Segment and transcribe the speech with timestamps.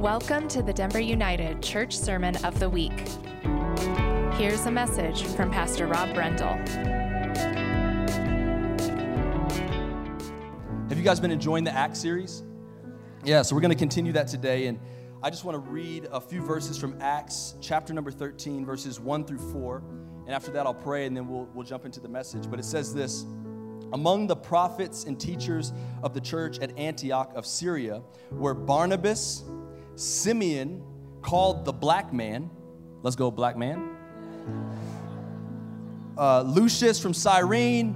[0.00, 3.06] Welcome to the Denver United Church Sermon of the Week.
[4.32, 6.54] Here's a message from Pastor Rob Brendel.
[10.88, 12.44] Have you guys been enjoying the Acts series?
[13.24, 14.68] Yeah, so we're going to continue that today.
[14.68, 14.80] And
[15.22, 19.26] I just want to read a few verses from Acts chapter number 13, verses 1
[19.26, 19.82] through 4.
[20.24, 22.48] And after that, I'll pray and then we'll, we'll jump into the message.
[22.50, 23.26] But it says this
[23.92, 29.44] Among the prophets and teachers of the church at Antioch of Syria were Barnabas,
[30.00, 30.82] Simeon,
[31.22, 32.50] called the black man.
[33.02, 33.96] Let's go, black man.
[36.16, 37.94] Uh, Lucius from Cyrene,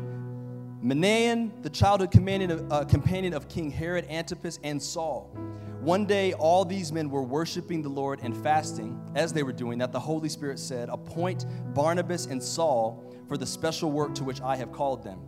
[0.83, 5.35] Manaen, the childhood companion of, uh, companion of King Herod Antipas, and Saul.
[5.81, 9.01] One day, all these men were worshiping the Lord and fasting.
[9.15, 13.47] As they were doing that, the Holy Spirit said, Appoint Barnabas and Saul for the
[13.47, 15.21] special work to which I have called them.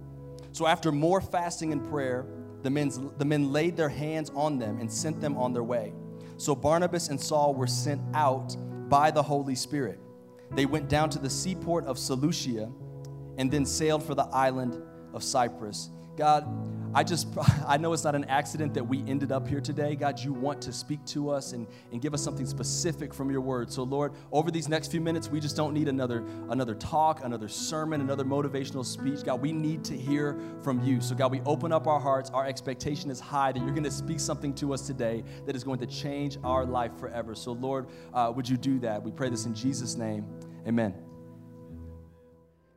[0.53, 2.27] So, after more fasting and prayer,
[2.63, 5.93] the, men's, the men laid their hands on them and sent them on their way.
[6.37, 8.57] So Barnabas and Saul were sent out
[8.89, 9.99] by the Holy Spirit.
[10.53, 12.71] They went down to the seaport of Seleucia
[13.39, 14.81] and then sailed for the island
[15.13, 15.91] of Cyprus.
[16.17, 16.45] God,
[16.97, 17.29] I just,
[17.67, 19.95] I know it's not an accident that we ended up here today.
[19.95, 23.43] God, you want to speak to us and, and give us something specific from your
[23.43, 23.71] word.
[23.71, 27.49] So, Lord, over these next few minutes, we just don't need another, another talk, another
[27.49, 29.25] sermon, another motivational speech.
[29.25, 31.03] God, we need to hear from you.
[31.03, 32.31] So, God, we open up our hearts.
[32.31, 35.63] Our expectation is high that you're going to speak something to us today that is
[35.63, 37.35] going to change our life forever.
[37.35, 39.03] So, Lord, uh, would you do that?
[39.03, 40.25] We pray this in Jesus' name.
[40.67, 40.95] Amen.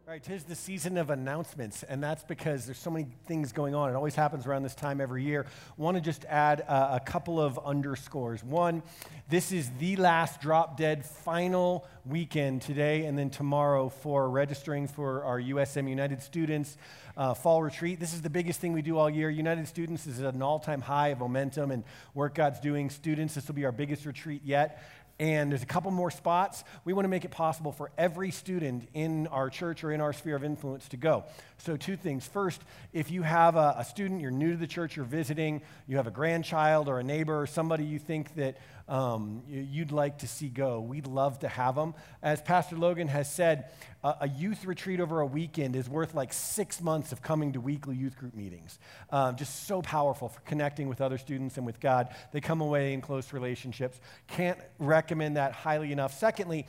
[0.10, 3.76] All right, tis the season of announcements, and that's because there's so many things going
[3.76, 3.92] on.
[3.92, 5.46] It always happens around this time every year.
[5.78, 8.44] Want to just add a, a couple of underscores.
[8.44, 8.82] One,
[9.30, 15.24] this is the last drop dead final weekend today and then tomorrow for registering for
[15.26, 16.76] our USM United students
[17.16, 18.00] uh, fall retreat.
[18.00, 19.30] This is the biggest thing we do all year.
[19.30, 21.84] United students is at an all time high of momentum and
[22.16, 22.90] work God's doing.
[22.90, 24.82] Students, this will be our biggest retreat yet
[25.20, 26.64] and there's a couple more spots.
[26.86, 30.14] We want to make it possible for every student in our church or in our
[30.14, 31.26] sphere of influence to go.
[31.60, 32.26] So, two things.
[32.26, 32.62] First,
[32.94, 36.08] if you have a, a student, you're new to the church, you're visiting, you have
[36.08, 40.50] a grandchild or a neighbor or somebody you think that um, you'd like to see
[40.50, 40.80] go.
[40.82, 41.94] We'd love to have them.
[42.24, 43.66] As Pastor Logan has said,
[44.04, 47.98] a youth retreat over a weekend is worth like six months of coming to weekly
[47.98, 48.80] youth group meetings.
[49.12, 52.16] Um, just so powerful for connecting with other students and with God.
[52.32, 54.00] They come away in close relationships.
[54.28, 56.18] Can't recommend that highly enough.
[56.18, 56.66] Secondly,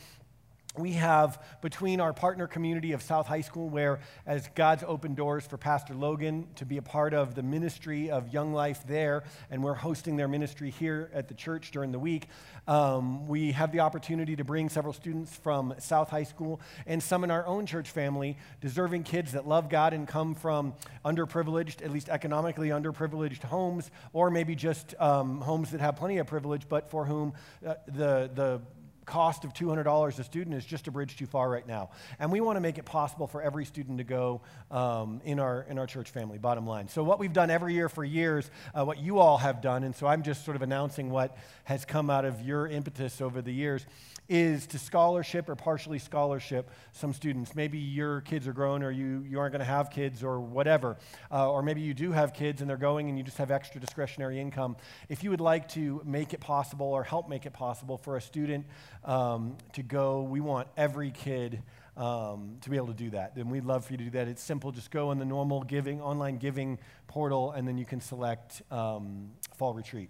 [0.79, 5.45] we have between our partner community of South High School, where as God's opened doors
[5.45, 9.65] for Pastor Logan to be a part of the ministry of Young Life there, and
[9.65, 12.29] we're hosting their ministry here at the church during the week,
[12.69, 17.25] um, we have the opportunity to bring several students from South High School and some
[17.25, 21.91] in our own church family, deserving kids that love God and come from underprivileged, at
[21.91, 26.89] least economically underprivileged homes, or maybe just um, homes that have plenty of privilege, but
[26.91, 27.33] for whom
[27.67, 28.61] uh, the, the
[29.05, 31.91] cost of $200 a student is just a bridge too far right now.
[32.19, 34.41] And we want to make it possible for every student to go
[34.71, 36.89] um, in, our, in our church family, bottom line.
[36.89, 39.95] So, what we've done every year for years, uh, what you all have done, and
[39.95, 43.53] so I'm just sort of announcing what has come out of your impetus over the
[43.53, 43.87] years,
[44.31, 47.57] is to scholarship or partially scholarship some students.
[47.57, 50.97] Maybe your kids are grown or you, you aren't going to have kids or whatever.
[51.33, 53.81] Uh, or maybe you do have kids and they're going and you just have extra
[53.81, 54.77] discretionary income.
[55.09, 58.21] If you would like to make it possible or help make it possible for a
[58.21, 58.67] student
[59.05, 61.63] um, to go, we want every kid.
[61.97, 63.35] Um, to be able to do that.
[63.35, 64.27] Then we'd love for you to do that.
[64.27, 64.73] It's simple.
[64.73, 66.79] Just go in the normal giving, online giving
[67.09, 70.09] portal, and then you can select um, fall retreat.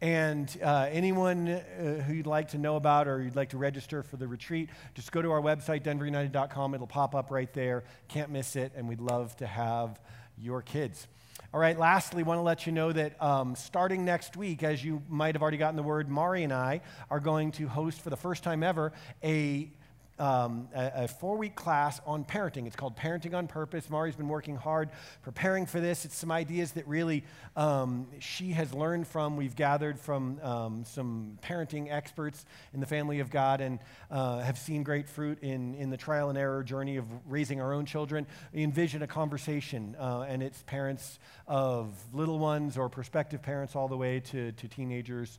[0.00, 4.02] And uh, anyone uh, who you'd like to know about or you'd like to register
[4.02, 6.74] for the retreat, just go to our website, denverunited.com.
[6.74, 7.82] It'll pop up right there.
[8.06, 8.72] Can't miss it.
[8.76, 10.00] And we'd love to have
[10.36, 11.08] your kids.
[11.54, 15.02] All right, lastly, want to let you know that um, starting next week, as you
[15.08, 18.18] might have already gotten the word, Mari and I are going to host for the
[18.18, 18.92] first time ever
[19.24, 19.70] a
[20.18, 22.66] um, a, a four week class on parenting.
[22.66, 23.88] It's called Parenting on Purpose.
[23.90, 24.90] Mari's been working hard
[25.22, 26.04] preparing for this.
[26.04, 27.24] It's some ideas that really
[27.56, 33.20] um, she has learned from, we've gathered from um, some parenting experts in the family
[33.20, 33.78] of God and
[34.10, 37.72] uh, have seen great fruit in, in the trial and error journey of raising our
[37.72, 38.26] own children.
[38.52, 43.88] We envision a conversation, uh, and it's parents of little ones or prospective parents all
[43.88, 45.38] the way to, to teenagers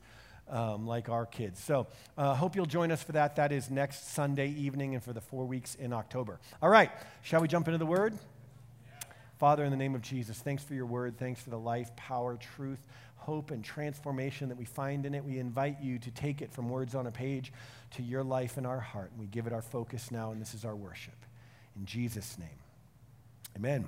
[0.50, 1.60] um, like our kids.
[1.60, 1.88] So,
[2.18, 3.36] uh, hope you'll join us for that.
[3.36, 6.40] That is next Sunday evening and for the four weeks in October.
[6.62, 6.92] All right,
[7.22, 8.18] shall we jump into the word?
[9.40, 11.18] Father, in the name of Jesus, thanks for your word.
[11.18, 12.86] Thanks for the life, power, truth,
[13.16, 15.24] hope, and transformation that we find in it.
[15.24, 17.54] We invite you to take it from words on a page
[17.92, 19.12] to your life in our heart.
[19.12, 21.16] And we give it our focus now, and this is our worship.
[21.78, 22.50] In Jesus' name,
[23.56, 23.88] amen.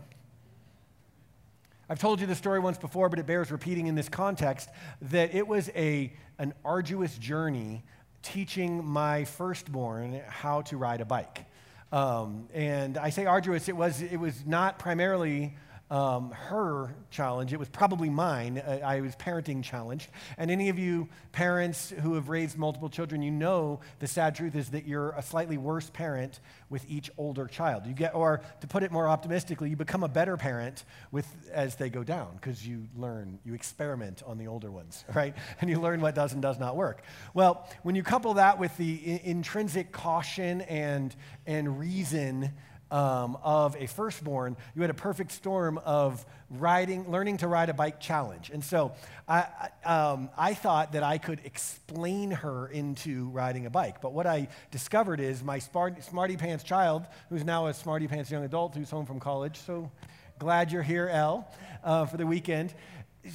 [1.91, 4.69] I've told you the story once before, but it bears repeating in this context
[5.01, 7.83] that it was a, an arduous journey
[8.23, 11.43] teaching my firstborn how to ride a bike.
[11.91, 15.57] Um, and I say arduous, it was, it was not primarily
[15.91, 17.51] um, her challenge.
[17.51, 18.57] It was probably mine.
[18.57, 20.09] Uh, I was parenting challenged.
[20.37, 24.55] And any of you parents who have raised multiple children, you know the sad truth
[24.55, 26.39] is that you're a slightly worse parent
[26.69, 27.85] with each older child.
[27.85, 31.75] You get, or to put it more optimistically, you become a better parent with as
[31.75, 35.35] they go down because you learn, you experiment on the older ones, right?
[35.59, 37.03] And you learn what does and does not work.
[37.33, 41.13] Well, when you couple that with the I- intrinsic caution and
[41.45, 42.53] and reason
[42.91, 47.73] um, of a firstborn, you had a perfect storm of riding, learning to ride a
[47.73, 48.51] bike challenge.
[48.53, 48.91] And so
[49.27, 49.47] I,
[49.85, 54.01] um, I thought that I could explain her into riding a bike.
[54.01, 58.29] But what I discovered is my smart, smarty pants child, who's now a smarty pants
[58.29, 59.89] young adult who's home from college, so
[60.37, 61.49] glad you're here, Elle,
[61.83, 62.73] uh, for the weekend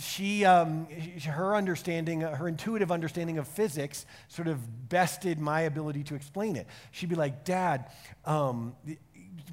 [0.01, 0.87] she, um,
[1.25, 6.67] her understanding, her intuitive understanding of physics sort of bested my ability to explain it.
[6.91, 7.91] She'd be like, Dad,
[8.25, 8.75] um,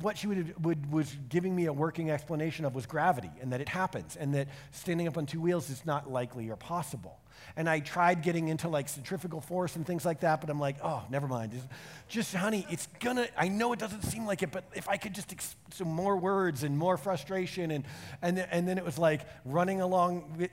[0.01, 3.62] what she would, would, was giving me a working explanation of was gravity and that
[3.62, 7.19] it happens and that standing up on two wheels is not likely or possible.
[7.56, 10.77] And I tried getting into like centrifugal force and things like that, but I'm like,
[10.83, 11.51] oh, never mind.
[11.51, 11.68] Just,
[12.07, 15.13] just honey, it's gonna, I know it doesn't seem like it, but if I could
[15.13, 17.71] just, ex- some more words and more frustration.
[17.71, 17.85] And,
[18.21, 20.47] and, and then it was like running along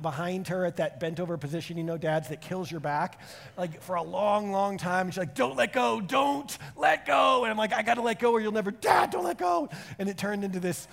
[0.00, 3.20] behind her at that bent over position, you know, dads, that kills your back,
[3.56, 5.06] like for a long, long time.
[5.06, 7.44] And she's like, don't let go, don't let go.
[7.44, 9.68] And I'm like, I gotta let go or you'll never, dad, don't let go.
[9.98, 10.88] And it turned into this,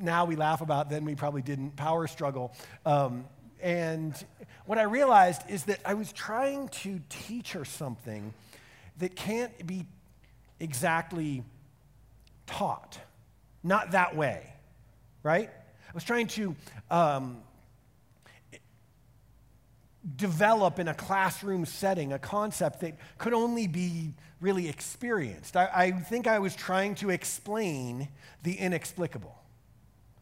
[0.00, 2.54] now we laugh about, then we probably didn't, power struggle.
[2.84, 3.24] Um,
[3.60, 4.14] and
[4.68, 8.34] what I realized is that I was trying to teach her something
[8.98, 9.86] that can't be
[10.60, 11.42] exactly
[12.46, 12.98] taught.
[13.64, 14.52] Not that way,
[15.22, 15.48] right?
[15.48, 16.54] I was trying to
[16.90, 17.38] um,
[20.16, 25.56] develop in a classroom setting a concept that could only be really experienced.
[25.56, 28.08] I, I think I was trying to explain
[28.42, 29.34] the inexplicable.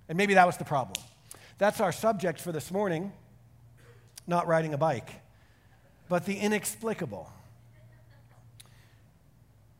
[0.08, 1.04] And maybe that was the problem.
[1.58, 3.12] That's our subject for this morning
[4.26, 5.10] not riding a bike,
[6.08, 7.30] but the inexplicable.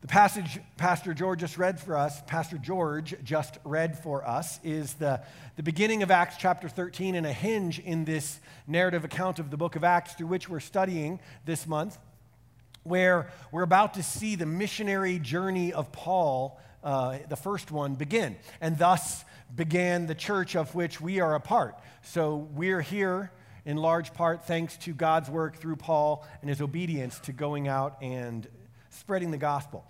[0.01, 4.93] The passage Pastor George just read for us, Pastor George just read for us, is
[4.93, 5.21] the,
[5.55, 9.57] the beginning of Acts chapter 13 and a hinge in this narrative account of the
[9.57, 11.97] book of Acts through which we're studying this month,
[12.83, 18.37] where we're about to see the missionary journey of Paul, uh, the first one, begin.
[18.61, 21.75] And thus began the church of which we are a part.
[22.03, 23.31] So we're here
[23.67, 27.97] in large part thanks to God's work through Paul and his obedience to going out
[28.01, 28.47] and
[28.89, 29.85] spreading the gospel.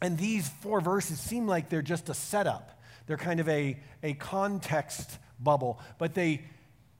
[0.00, 4.14] And these four verses seem like they're just a setup, they're kind of a, a
[4.14, 6.44] context bubble, but they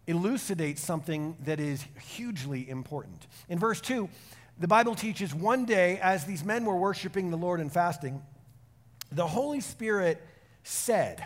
[0.08, 3.26] elucidate something that is hugely important.
[3.48, 4.08] In verse 2,
[4.58, 8.22] the Bible teaches one day, as these men were worshiping the Lord and fasting,
[9.12, 10.20] the Holy Spirit
[10.64, 11.24] said,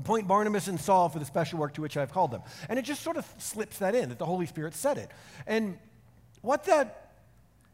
[0.00, 2.40] Appoint Barnabas and Saul for the special work to which I've called them.
[2.70, 5.10] And it just sort of slips that in, that the Holy Spirit said it.
[5.46, 5.78] And
[6.40, 7.12] what that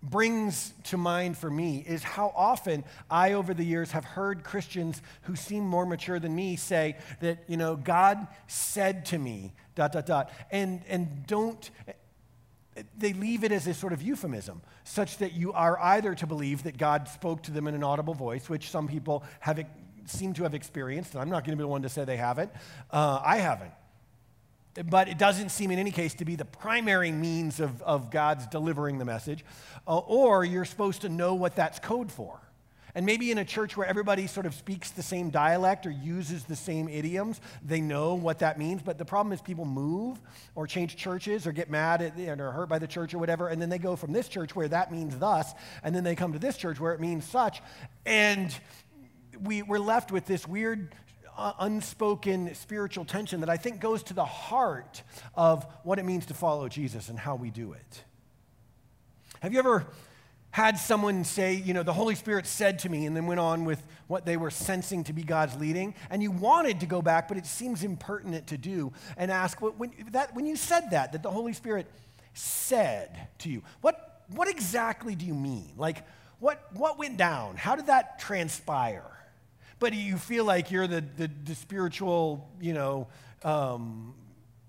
[0.02, 5.00] brings to mind for me is how often I, over the years, have heard Christians
[5.22, 9.92] who seem more mature than me say that, you know, God said to me, dot,
[9.92, 11.70] dot, dot, and, and don't,
[12.98, 16.64] they leave it as a sort of euphemism, such that you are either to believe
[16.64, 19.64] that God spoke to them in an audible voice, which some people have
[20.10, 22.16] seem to have experienced, and I'm not going to be the one to say they
[22.16, 22.50] haven't.
[22.90, 23.72] Uh, I haven't.
[24.84, 28.46] But it doesn't seem in any case to be the primary means of, of God's
[28.46, 29.44] delivering the message.
[29.86, 32.40] Uh, or you're supposed to know what that's code for.
[32.96, 36.44] And maybe in a church where everybody sort of speaks the same dialect or uses
[36.44, 38.80] the same idioms, they know what that means.
[38.80, 40.18] But the problem is people move
[40.54, 43.48] or change churches or get mad at, and are hurt by the church or whatever.
[43.48, 46.32] And then they go from this church where that means thus, and then they come
[46.32, 47.60] to this church where it means such.
[48.06, 48.58] And
[49.42, 50.94] we, we're left with this weird
[51.36, 55.02] uh, unspoken spiritual tension that I think goes to the heart
[55.34, 58.04] of what it means to follow Jesus and how we do it.
[59.40, 59.86] Have you ever
[60.50, 63.66] had someone say, you know, the Holy Spirit said to me, and then went on
[63.66, 67.28] with what they were sensing to be God's leading, and you wanted to go back,
[67.28, 71.22] but it seems impertinent to do, and ask, when, that, when you said that, that
[71.22, 71.86] the Holy Spirit
[72.32, 75.72] said to you, what, what exactly do you mean?
[75.76, 76.06] Like,
[76.38, 77.56] what, what went down?
[77.56, 79.15] How did that transpire?
[79.78, 83.08] But you feel like you're the, the, the spiritual, you know,
[83.44, 84.14] um,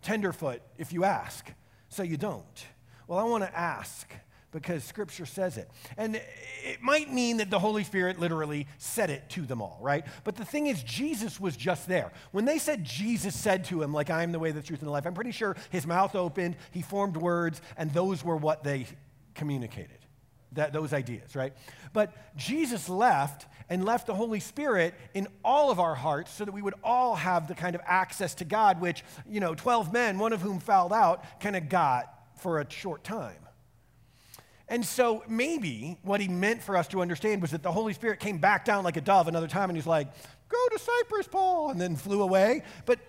[0.01, 1.51] tenderfoot if you ask.
[1.89, 2.65] So you don't.
[3.07, 4.11] Well, I want to ask
[4.51, 5.69] because Scripture says it.
[5.97, 10.05] And it might mean that the Holy Spirit literally said it to them all, right?
[10.23, 12.11] But the thing is, Jesus was just there.
[12.31, 14.87] When they said Jesus said to him, like, I am the way, the truth, and
[14.87, 18.63] the life, I'm pretty sure his mouth opened, he formed words, and those were what
[18.63, 18.87] they
[19.35, 19.99] communicated.
[20.53, 21.53] That, those ideas, right?
[21.93, 26.53] But Jesus left and left the Holy Spirit in all of our hearts so that
[26.53, 30.17] we would all have the kind of access to God, which, you know, 12 men,
[30.19, 33.35] one of whom fouled out, kind of got for a short time.
[34.69, 38.19] And so maybe what he meant for us to understand was that the Holy Spirit
[38.19, 40.07] came back down like a dove another time and he's like,
[40.49, 42.63] go to Cyprus, Paul, and then flew away.
[42.85, 42.99] But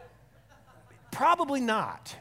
[1.10, 2.14] probably not.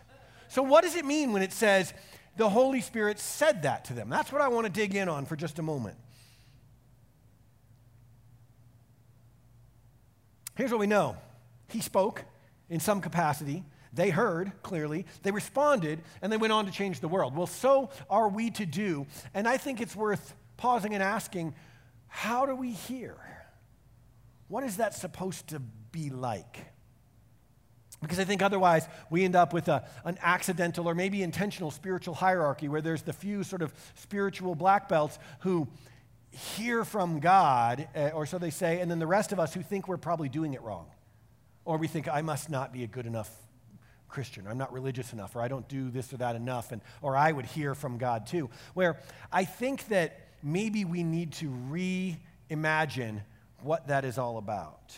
[0.49, 1.93] So, what does it mean when it says
[2.37, 4.09] the Holy Spirit said that to them?
[4.09, 5.97] That's what I want to dig in on for just a moment.
[10.55, 11.17] Here's what we know
[11.69, 12.23] He spoke
[12.69, 13.63] in some capacity.
[13.93, 17.35] They heard clearly, they responded, and they went on to change the world.
[17.35, 19.07] Well, so are we to do.
[19.33, 21.55] And I think it's worth pausing and asking
[22.07, 23.15] how do we hear?
[24.47, 26.65] What is that supposed to be like?
[28.01, 32.13] Because I think otherwise we end up with a, an accidental or maybe intentional spiritual
[32.13, 35.67] hierarchy where there's the few sort of spiritual black belts who
[36.31, 39.63] hear from God, eh, or so they say, and then the rest of us who
[39.63, 40.85] think we're probably doing it wrong.
[41.65, 43.29] Or we think, I must not be a good enough
[44.07, 44.47] Christian.
[44.47, 47.17] or I'm not religious enough, or I don't do this or that enough, and, or
[47.17, 48.49] I would hear from God too.
[48.73, 48.97] Where
[49.31, 53.21] I think that maybe we need to reimagine
[53.61, 54.95] what that is all about.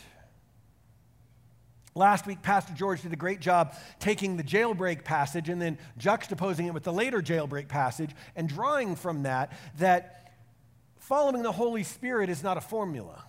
[1.94, 6.66] Last week, Pastor George did a great job taking the jailbreak passage and then juxtaposing
[6.66, 10.32] it with the later jailbreak passage and drawing from that that
[10.98, 13.24] following the Holy Spirit is not a formula.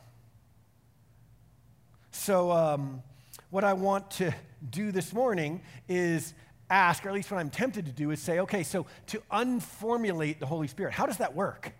[2.12, 3.01] So, um,
[3.50, 4.34] what I want to
[4.70, 6.34] do this morning is
[6.70, 10.39] ask, or at least what I'm tempted to do is say, okay, so to unformulate
[10.39, 11.74] the Holy Spirit, how does that work?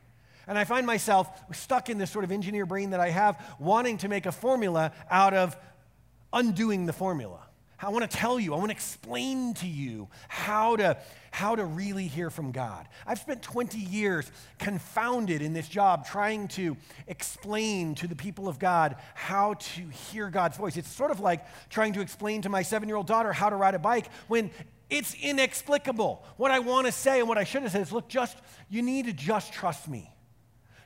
[0.48, 4.00] And I find myself stuck in this sort of engineer brain that I have, wanting
[4.00, 5.56] to make a formula out of
[6.34, 7.48] undoing the formula.
[7.84, 10.98] I want to tell you, I want to explain to you how to,
[11.32, 12.88] how to really hear from God.
[13.08, 18.60] I've spent 20 years confounded in this job trying to explain to the people of
[18.60, 20.78] God how to hear God's voice.
[20.78, 23.56] It's sort of like trying to explain to my seven year old daughter how to
[23.56, 24.52] ride a bike when
[24.92, 26.24] it's inexplicable.
[26.38, 28.38] What I want to say and what I should have said is look, just,
[28.70, 30.12] you need to just trust me.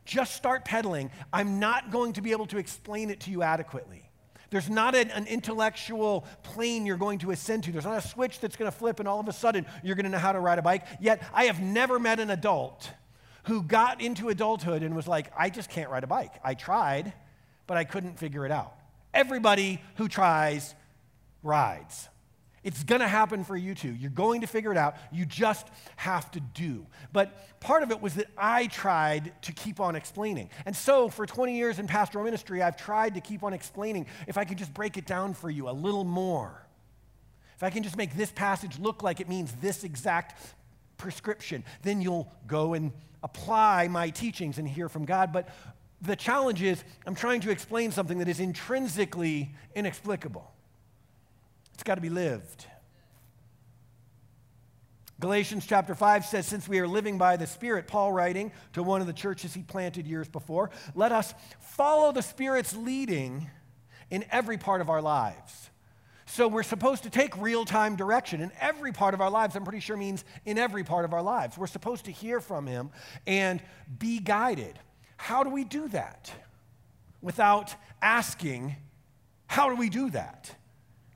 [0.06, 1.12] Just start pedaling.
[1.34, 4.05] I'm not going to be able to explain it to you adequately.
[4.50, 7.72] There's not an, an, intellectual plane you're going to ascend to.
[7.72, 10.06] There's not a switch that's going to flip and all of a sudden you're going
[10.06, 10.86] to know how to ride a bike.
[11.00, 12.90] Yet I have never met an adult
[13.46, 16.34] who got into adulthood and was like, I just can't ride a bike.
[16.44, 17.14] I tried,
[17.68, 18.74] but I couldn't figure it out.
[19.14, 20.76] Everybody who tries
[21.44, 22.10] rides.
[22.66, 23.94] It's going to happen for you too.
[23.94, 24.96] You're going to figure it out.
[25.12, 25.68] You just
[25.98, 26.88] have to do.
[27.14, 30.50] But part of it was that I tried to keep on explaining.
[30.66, 34.36] And so for 20 years in pastoral ministry, I've tried to keep on explaining if
[34.36, 36.66] I could just break it down for you a little more.
[37.56, 40.42] If I can just make this passage look like it means this exact
[40.98, 42.92] prescription, then you'll go and
[43.22, 45.32] apply my teachings and hear from God.
[45.32, 45.50] But
[46.02, 50.52] the challenge is, I'm trying to explain something that is intrinsically inexplicable.
[51.76, 52.66] It's got to be lived.
[55.20, 59.02] Galatians chapter 5 says, Since we are living by the Spirit, Paul writing to one
[59.02, 63.50] of the churches he planted years before, let us follow the Spirit's leading
[64.10, 65.70] in every part of our lives.
[66.26, 69.58] So we're supposed to take real time direction in every part of our lives.
[69.58, 71.58] I'm pretty sure means in every part of our lives.
[71.58, 72.90] We're supposed to hear from Him
[73.28, 73.62] and
[74.00, 74.80] be guided.
[75.18, 76.32] How do we do that?
[77.22, 78.78] Without asking,
[79.48, 80.56] how do we do that?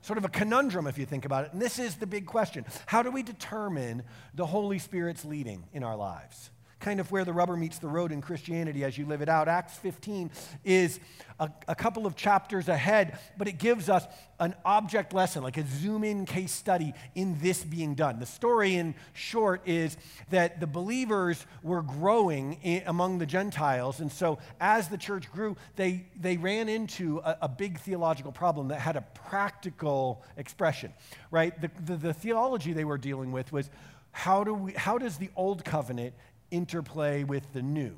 [0.02, 1.52] Sort of a conundrum if you think about it.
[1.52, 4.02] And this is the big question How do we determine
[4.34, 6.50] the Holy Spirit's leading in our lives?
[6.80, 9.48] Kind of where the rubber meets the road in Christianity as you live it out.
[9.48, 10.30] Acts 15
[10.64, 10.98] is
[11.38, 14.06] a, a, couple of chapters ahead, but it gives us
[14.38, 18.18] an object lesson, like a zoom in case study in this being done.
[18.18, 19.96] The story, in short, is
[20.30, 25.56] that the believers were growing in, among the Gentiles, and so as the church grew,
[25.76, 30.92] they, they ran into a, a big theological problem that had a practical expression,
[31.30, 31.58] right?
[31.60, 33.70] The, the, the theology they were dealing with was
[34.12, 36.14] how, do we, how does the old covenant
[36.50, 37.96] interplay with the new.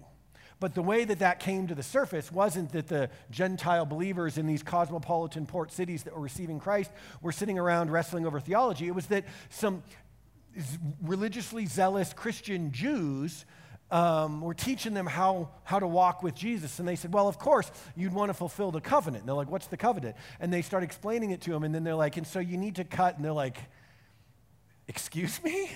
[0.62, 4.46] But the way that that came to the surface wasn't that the Gentile believers in
[4.46, 8.86] these cosmopolitan port cities that were receiving Christ were sitting around wrestling over theology.
[8.86, 9.82] It was that some
[11.02, 13.44] religiously zealous Christian Jews
[13.90, 16.78] um, were teaching them how, how to walk with Jesus.
[16.78, 19.22] And they said, Well, of course, you'd want to fulfill the covenant.
[19.22, 20.16] And they're like, What's the covenant?
[20.40, 21.64] And they start explaining it to them.
[21.64, 23.16] And then they're like, And so you need to cut.
[23.16, 23.58] And they're like,
[24.88, 25.70] Excuse me?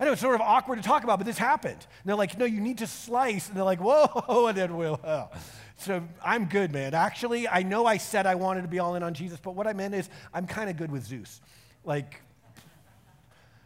[0.00, 1.74] I know it's sort of awkward to talk about, but this happened.
[1.74, 3.48] And they're like, no, you need to slice.
[3.48, 4.98] And they're like, whoa, and then we'll.
[5.04, 5.28] Oh.
[5.76, 6.94] So I'm good, man.
[6.94, 9.66] Actually, I know I said I wanted to be all in on Jesus, but what
[9.66, 11.42] I meant is I'm kind of good with Zeus.
[11.84, 12.22] Like,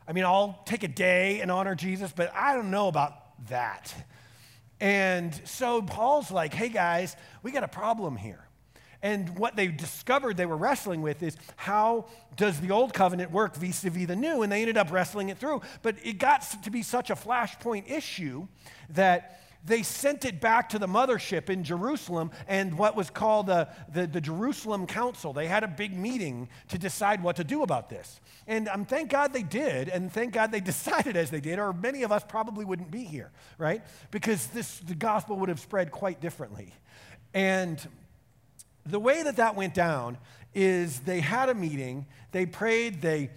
[0.08, 3.94] I mean, I'll take a day and honor Jesus, but I don't know about that.
[4.80, 8.43] And so Paul's like, hey guys, we got a problem here.
[9.04, 12.06] And what they discovered they were wrestling with is how
[12.36, 14.40] does the old covenant work vis a vis the new?
[14.40, 15.60] And they ended up wrestling it through.
[15.82, 18.48] But it got to be such a flashpoint issue
[18.88, 23.68] that they sent it back to the mothership in Jerusalem and what was called the,
[23.92, 25.34] the, the, Jerusalem Council.
[25.34, 28.20] They had a big meeting to decide what to do about this.
[28.46, 31.74] And um, thank God they did, and thank God they decided as they did, or
[31.74, 33.82] many of us probably wouldn't be here, right?
[34.10, 36.72] Because this, the gospel would have spread quite differently.
[37.32, 37.86] And
[38.86, 40.18] the way that that went down
[40.54, 43.30] is they had a meeting, they prayed, they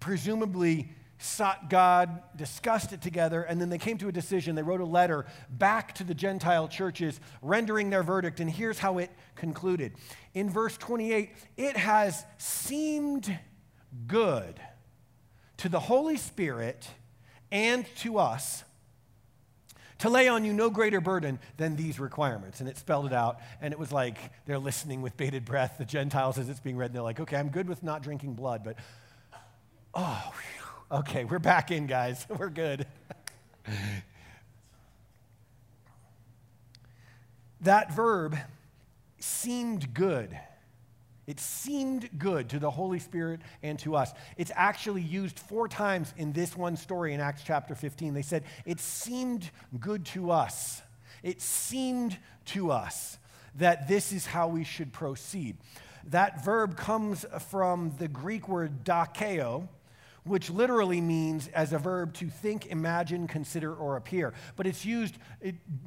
[0.00, 4.54] presumably sought God, discussed it together, and then they came to a decision.
[4.54, 8.40] They wrote a letter back to the Gentile churches, rendering their verdict.
[8.40, 9.94] And here's how it concluded.
[10.34, 13.36] In verse 28, it has seemed
[14.06, 14.60] good
[15.58, 16.88] to the Holy Spirit
[17.50, 18.62] and to us
[19.98, 22.60] to lay on you no greater burden than these requirements.
[22.60, 25.84] And it spelled it out, and it was like they're listening with bated breath, the
[25.84, 28.62] Gentiles, as it's being read, and they're like, okay, I'm good with not drinking blood,
[28.64, 28.76] but
[29.94, 32.26] oh, whew, okay, we're back in, guys.
[32.38, 32.86] We're good.
[37.60, 38.36] that verb
[39.18, 40.38] seemed good
[41.28, 44.14] it seemed good to the Holy Spirit and to us.
[44.38, 48.14] It's actually used four times in this one story in Acts chapter 15.
[48.14, 50.80] They said, It seemed good to us.
[51.22, 52.16] It seemed
[52.46, 53.18] to us
[53.56, 55.58] that this is how we should proceed.
[56.04, 59.68] That verb comes from the Greek word dokeo,
[60.28, 64.34] which literally means as a verb to think, imagine, consider, or appear.
[64.56, 65.16] But it's used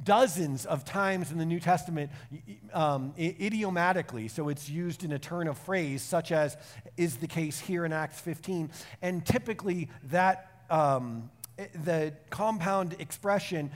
[0.02, 2.10] dozens of times in the New Testament
[2.72, 4.28] um, idiomatically.
[4.28, 6.56] So it's used in a turn of phrase, such as
[6.96, 8.70] is the case here in Acts 15.
[9.00, 11.30] And typically, that um,
[11.84, 13.70] the compound expression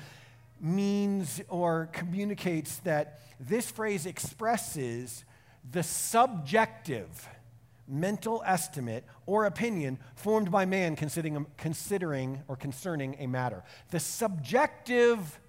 [0.61, 5.25] means or communicates that this phrase expresses
[5.71, 7.29] the subjective
[7.89, 13.63] mental estimate or opinion formed by man considering, considering or concerning a matter.
[13.91, 15.41] The subjective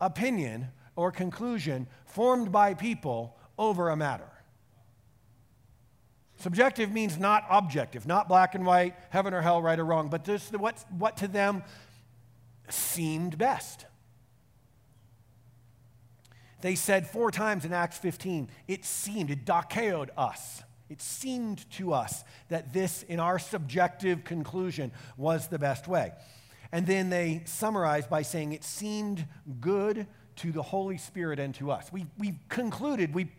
[0.00, 4.28] opinion or conclusion formed by people over a matter.
[6.36, 10.24] Subjective means not objective, not black and white, heaven or hell, right or wrong, but
[10.24, 11.62] just what, what to them
[12.68, 13.86] seemed best.
[16.62, 20.62] They said four times in Acts 15, it seemed, it dokeoed us.
[20.92, 26.12] It seemed to us that this, in our subjective conclusion, was the best way.
[26.70, 29.26] And then they summarize by saying it seemed
[29.58, 31.90] good to the Holy Spirit and to us.
[31.90, 33.32] We, we concluded, we,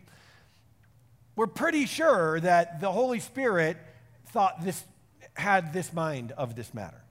[1.36, 3.76] we're pretty sure that the Holy Spirit
[4.26, 4.82] thought this,
[5.34, 7.04] had this mind of this matter.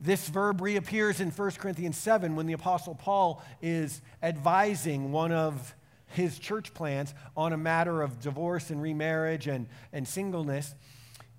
[0.00, 5.74] This verb reappears in 1 Corinthians 7 when the Apostle Paul is advising one of
[6.08, 10.74] his church plans on a matter of divorce and remarriage and, and singleness.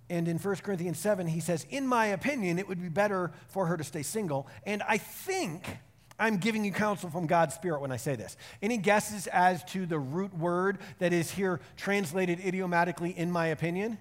[0.10, 3.68] And in 1 Corinthians 7, he says, In my opinion, it would be better for
[3.68, 4.48] her to stay single.
[4.66, 5.68] And I think
[6.20, 8.36] I'm giving you counsel from God's Spirit when I say this.
[8.62, 13.98] Any guesses as to the root word that is here translated idiomatically, in my opinion?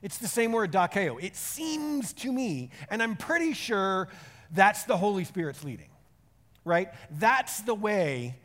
[0.00, 1.22] It's the same word, dokeo.
[1.22, 4.08] It seems to me, and I'm pretty sure
[4.52, 5.88] that's the Holy Spirit's leading,
[6.64, 6.90] right?
[7.10, 8.36] That's the way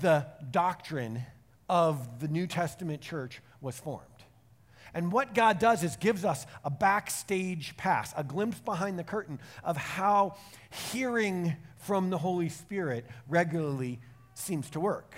[0.00, 1.22] the doctrine
[1.68, 4.06] of the New Testament church was formed.
[4.92, 9.38] And what God does is gives us a backstage pass, a glimpse behind the curtain
[9.62, 10.36] of how
[10.90, 14.00] hearing from the Holy Spirit regularly
[14.34, 15.14] seems to work.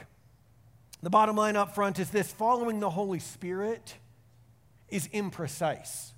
[1.02, 3.96] The bottom line up front is this following the Holy Spirit
[4.88, 6.12] is imprecise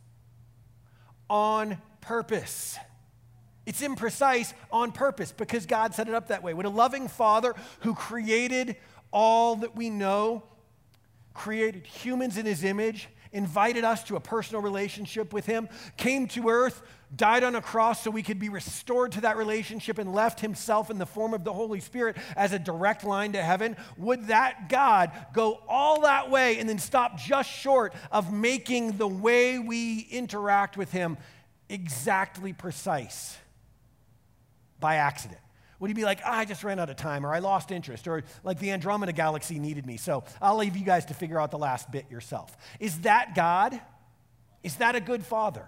[1.31, 2.77] on purpose.
[3.67, 6.55] It's imprecise on purpose because God set it up that way.
[6.55, 8.77] When a loving Father who created
[9.11, 10.43] all that we know,
[11.33, 16.49] created humans in his image, invited us to a personal relationship with him, came to
[16.49, 16.83] earth,
[17.17, 20.89] died on a cross so we could be restored to that relationship, and left himself
[20.89, 24.69] in the form of the Holy Spirit as a direct line to heaven, would that
[24.69, 30.01] God go all that way and then stop just short of making the way we
[30.11, 31.17] interact with him
[31.69, 33.37] exactly precise?
[34.85, 35.41] By accident?
[35.81, 38.07] Would he be like, oh, I just ran out of time, or I lost interest,
[38.07, 41.51] or like the Andromeda galaxy needed me, so I'll leave you guys to figure out
[41.51, 42.55] the last bit yourself?
[42.81, 43.81] Is that God?
[44.63, 45.67] Is that a good father?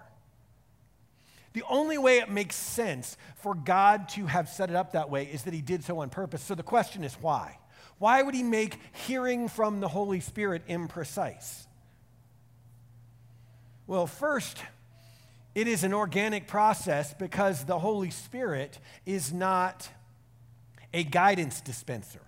[1.53, 5.23] The only way it makes sense for God to have set it up that way
[5.25, 6.43] is that He did so on purpose.
[6.43, 7.57] So the question is why?
[7.97, 8.77] Why would He make
[9.07, 11.65] hearing from the Holy Spirit imprecise?
[13.87, 14.61] Well, first,
[15.57, 19.89] it is an organic process because the Holy Spirit is not
[20.93, 22.21] a guidance dispenser.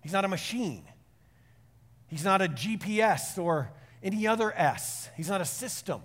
[0.00, 0.84] He's not a machine.
[2.06, 5.08] He's not a GPS or any other S.
[5.16, 6.02] He's not a system.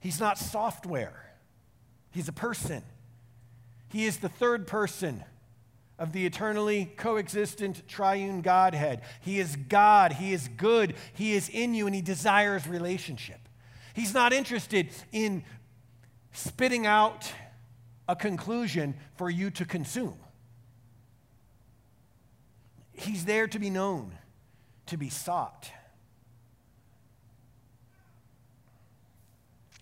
[0.00, 1.30] He's not software.
[2.10, 2.82] He's a person.
[3.90, 5.22] He is the third person
[5.98, 9.02] of the eternally coexistent triune Godhead.
[9.20, 10.14] He is God.
[10.14, 10.94] He is good.
[11.12, 13.40] He is in you, and He desires relationship.
[13.94, 15.44] He's not interested in
[16.32, 17.32] spitting out
[18.08, 20.16] a conclusion for you to consume.
[22.92, 24.12] He's there to be known,
[24.86, 25.70] to be sought.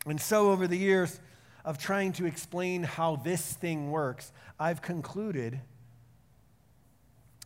[0.07, 1.21] And so, over the years
[1.65, 5.61] of trying to explain how this thing works, I've concluded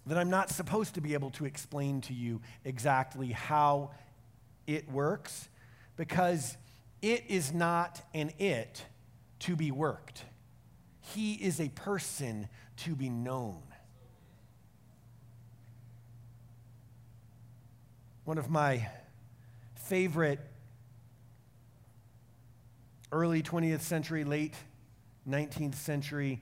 [0.07, 3.91] that I'm not supposed to be able to explain to you exactly how
[4.67, 5.49] it works
[5.97, 6.57] because
[7.01, 8.85] it is not an it
[9.41, 10.25] to be worked.
[11.01, 13.63] He is a person to be known.
[18.25, 18.89] One of my
[19.75, 20.41] favorite
[23.11, 24.55] early 20th century, late
[25.29, 26.41] 19th century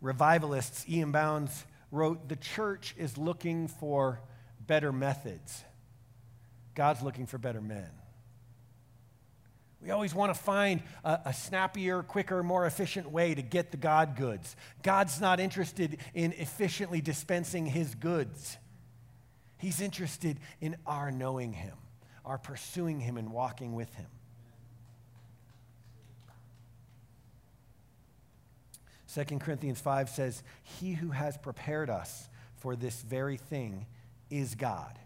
[0.00, 1.10] revivalists, E.M.
[1.10, 4.20] Bounds, wrote The church is looking for
[4.66, 5.64] better methods,
[6.74, 7.90] God's looking for better men.
[9.82, 13.76] We always want to find a, a, snappier, quicker, more efficient way to get the
[13.76, 14.54] God goods.
[14.84, 18.58] God's not interested in efficiently dispensing his goods.
[19.58, 21.76] He's interested in our knowing him,
[22.24, 24.06] our pursuing him and walking with him.
[29.12, 33.86] 2 Corinthians 5 says, He who has prepared us for this very thing
[34.30, 34.98] is God,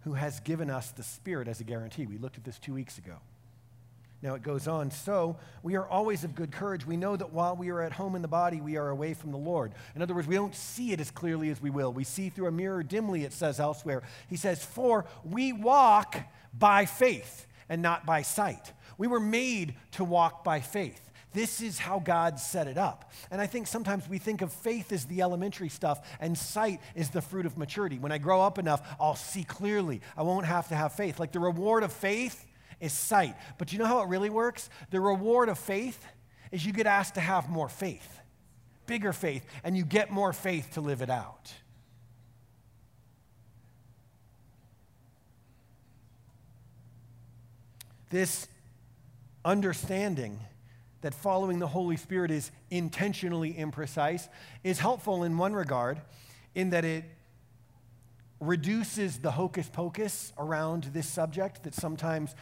[0.00, 2.04] who has given us the Spirit as a guarantee.
[2.04, 3.16] We looked at this two weeks ago.
[4.20, 6.84] Now it goes on, so we are always of good courage.
[6.84, 9.30] We know that while we are at home in the body, we are away from
[9.30, 9.72] the Lord.
[9.94, 11.92] In other words, we don't see it as clearly as we will.
[11.92, 14.02] We see through a mirror dimly, it says elsewhere.
[14.28, 16.16] He says, For we walk
[16.52, 18.72] by faith and not by sight.
[18.96, 21.00] We were made to walk by faith.
[21.32, 23.12] This is how God set it up.
[23.30, 27.10] And I think sometimes we think of faith as the elementary stuff and sight is
[27.10, 28.00] the fruit of maturity.
[28.00, 30.00] When I grow up enough, I'll see clearly.
[30.16, 31.20] I won't have to have faith.
[31.20, 32.44] Like the reward of faith
[32.80, 33.36] is sight.
[33.58, 34.70] But you know how it really works?
[34.90, 36.04] The reward of faith
[36.52, 38.20] is you get asked to have more faith,
[38.86, 41.52] bigger faith, and you get more faith to live it out.
[48.10, 48.48] This
[49.44, 50.40] understanding
[51.02, 54.28] that following the Holy Spirit is intentionally imprecise
[54.64, 56.00] is helpful in one regard,
[56.54, 57.04] in that it
[58.40, 62.34] reduces the hocus pocus around this subject that sometimes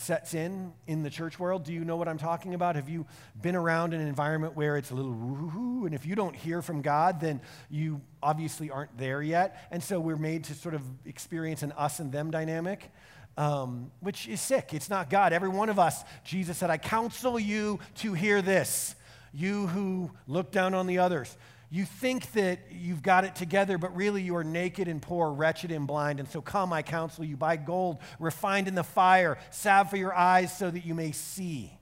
[0.00, 1.64] sets in in the church world.
[1.64, 2.76] Do you know what I'm talking about?
[2.76, 3.06] Have you
[3.40, 6.82] been around an environment where it's a little woo and if you don't hear from
[6.82, 9.66] God, then you obviously aren't there yet.
[9.70, 12.90] And so we're made to sort of experience an us and them dynamic.
[13.36, 14.74] Um, which is sick.
[14.74, 15.32] It's not God.
[15.32, 18.96] Every one of us, Jesus said, I counsel you to hear this,
[19.32, 21.34] you who look down on the others.
[21.72, 25.70] You think that you've got it together, but really you are naked and poor, wretched
[25.70, 26.18] and blind.
[26.18, 30.12] And so come, I counsel you, buy gold refined in the fire, salve for your
[30.12, 31.72] eyes so that you may see.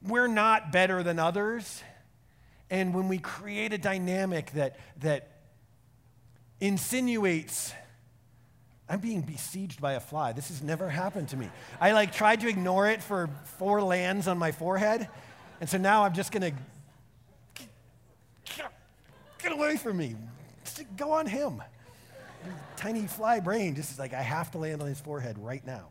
[0.00, 1.82] We're not better than others.
[2.70, 5.28] And when we create a dynamic that, that
[6.60, 7.74] insinuates,
[8.88, 10.32] I'm being besieged by a fly.
[10.32, 11.50] This has never happened to me.
[11.78, 15.08] I like tried to ignore it for four lands on my forehead.
[15.60, 16.58] And so now I'm just going to
[19.48, 20.14] Get away from me.
[20.98, 21.62] Go on him.
[22.76, 25.88] Tiny fly brain, just is like, I have to land on his forehead right now.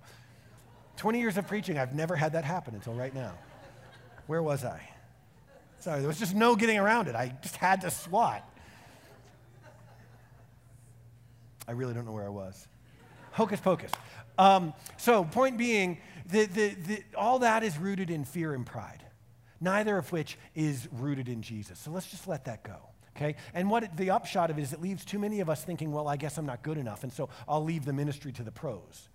[0.97, 3.33] 20 years of preaching, I've never had that happen until right now.
[4.27, 4.87] Where was I?
[5.79, 7.15] Sorry, there was just no getting around it.
[7.15, 8.47] I just had to swat.
[11.67, 12.67] I really don't know where I was.
[13.31, 13.91] Hocus pocus.
[14.37, 15.97] Um, so, point being,
[16.29, 19.03] the, the, the, all that is rooted in fear and pride,
[19.59, 21.79] neither of which is rooted in Jesus.
[21.79, 22.77] So, let's just let that go.
[23.17, 23.35] Okay?
[23.53, 25.91] And what it, the upshot of it is it leaves too many of us thinking,
[25.91, 28.51] well, I guess I'm not good enough, and so I'll leave the ministry to the
[28.51, 29.09] pros.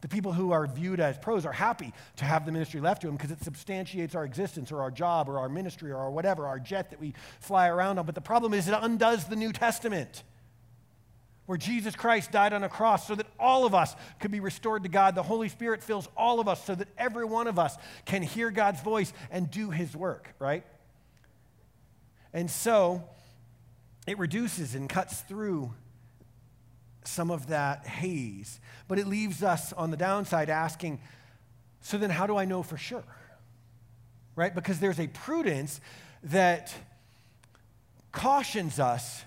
[0.00, 3.06] The people who are viewed as pros are happy to have the ministry left to
[3.06, 6.46] them because it substantiates our existence or our job or our ministry or our whatever,
[6.46, 8.04] our jet that we fly around on.
[8.04, 10.22] But the problem is it undoes the New Testament.
[11.46, 14.82] where Jesus Christ died on a cross so that all of us could be restored
[14.84, 15.14] to God.
[15.14, 17.76] The Holy Spirit fills all of us so that every one of us
[18.06, 20.64] can hear God's voice and do his work, right?
[22.32, 23.04] And so
[24.06, 25.72] it reduces and cuts through
[27.04, 31.00] some of that haze, but it leaves us on the downside asking,
[31.80, 33.04] so then how do I know for sure?
[34.36, 34.54] Right?
[34.54, 35.80] Because there's a prudence
[36.24, 36.74] that
[38.10, 39.22] cautions us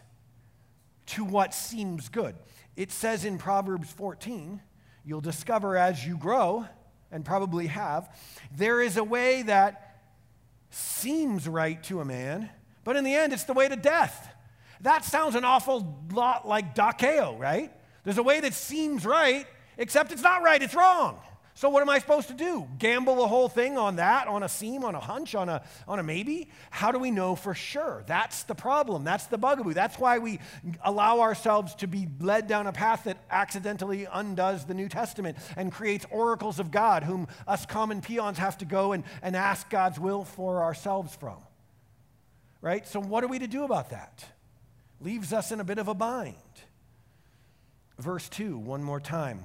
[1.08, 2.36] to what seems good.
[2.76, 4.60] It says in Proverbs 14,
[5.06, 6.66] you'll discover as you grow,
[7.12, 8.14] and probably have,
[8.56, 10.02] there is a way that
[10.70, 12.50] seems right to a man,
[12.84, 14.34] but in the end, it's the way to death.
[14.82, 17.72] That sounds an awful lot like Dokeo, right?
[18.04, 19.46] There's a way that seems right,
[19.78, 21.20] except it's not right, it's wrong.
[21.58, 22.68] So, what am I supposed to do?
[22.78, 25.98] Gamble the whole thing on that, on a seam, on a hunch, on a, on
[25.98, 26.50] a maybe?
[26.70, 28.04] How do we know for sure?
[28.06, 29.04] That's the problem.
[29.04, 29.74] That's the bugaboo.
[29.74, 30.40] That's why we
[30.84, 35.72] allow ourselves to be led down a path that accidentally undoes the New Testament and
[35.72, 40.00] creates oracles of God, whom us common peons have to go and, and ask God's
[40.00, 41.40] will for ourselves from.
[42.62, 42.88] Right?
[42.88, 44.24] So, what are we to do about that?
[45.00, 46.36] Leaves us in a bit of a bind.
[48.00, 49.44] Verse 2, one more time.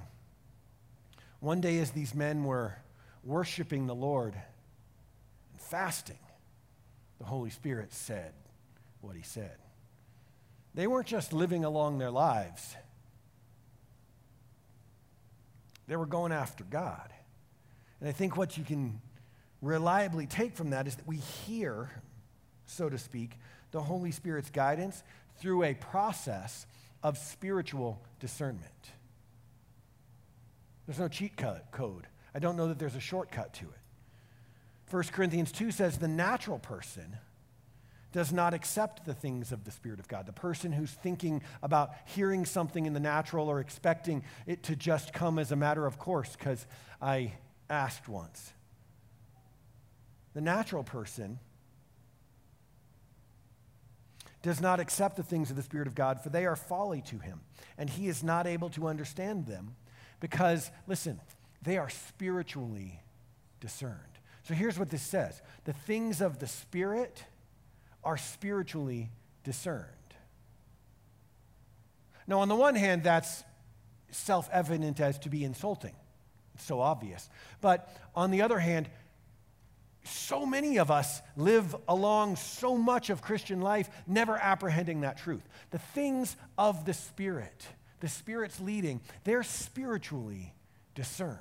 [1.40, 2.76] One day, as these men were
[3.24, 6.18] worshiping the Lord and fasting,
[7.18, 8.32] the Holy Spirit said
[9.00, 9.56] what he said.
[10.74, 12.76] They weren't just living along their lives,
[15.88, 17.12] they were going after God.
[18.00, 19.00] And I think what you can
[19.60, 21.90] reliably take from that is that we hear,
[22.66, 23.38] so to speak,
[23.70, 25.02] the Holy Spirit's guidance
[25.42, 26.66] through a process
[27.02, 28.92] of spiritual discernment.
[30.87, 32.07] There's no cheat code.
[32.33, 34.92] I don't know that there's a shortcut to it.
[34.92, 37.16] 1 Corinthians 2 says the natural person
[38.12, 40.26] does not accept the things of the Spirit of God.
[40.26, 45.12] The person who's thinking about hearing something in the natural or expecting it to just
[45.12, 46.64] come as a matter of course because
[47.00, 47.33] I
[47.68, 48.52] asked once.
[50.35, 51.40] The natural person
[54.42, 57.18] does not accept the things of the Spirit of God, for they are folly to
[57.18, 57.40] him,
[57.78, 59.76] and he is not able to understand them
[60.20, 61.20] because, listen,
[61.62, 63.00] they are spiritually
[63.61, 63.96] discerned.
[64.42, 67.24] So here's what this says the things of the Spirit
[68.02, 69.11] are spiritually
[69.44, 69.87] discerned.
[72.26, 73.44] Now, on the one hand, that's
[74.11, 75.94] self evident as to be insulting.
[76.55, 77.28] It's so obvious.
[77.61, 78.88] But on the other hand,
[80.04, 85.46] so many of us live along so much of Christian life never apprehending that truth.
[85.70, 87.66] The things of the Spirit,
[88.00, 90.54] the Spirit's leading, they're spiritually
[90.94, 91.38] discerned.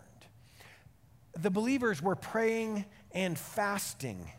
[1.40, 4.30] The believers were praying and fasting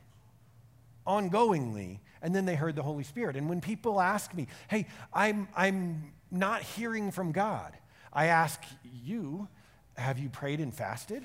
[1.06, 3.37] ongoingly, and then they heard the Holy Spirit.
[3.37, 7.72] And when people ask me, hey, I'm, I'm not hearing from God,
[8.12, 8.62] I ask
[9.04, 9.48] you,
[9.96, 11.24] have you prayed and fasted?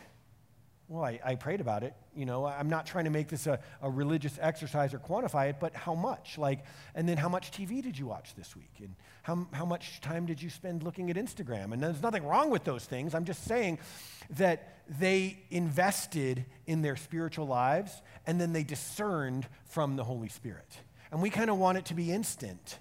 [0.90, 1.94] Well, I, I, prayed about it.
[2.16, 5.58] You know, I'm not trying to make this a, a religious exercise or quantify it,
[5.60, 6.38] but how much?
[6.38, 6.64] Like,
[6.96, 8.72] and then how much TV did you watch this week?
[8.80, 11.74] And how, how much time did you spend looking at Instagram?
[11.74, 13.14] And there's nothing wrong with those things.
[13.14, 13.80] I'm just saying
[14.38, 20.80] that they invested in their spiritual lives and then they discerned from the Holy Spirit.
[21.12, 22.80] And we kind of want it to be instant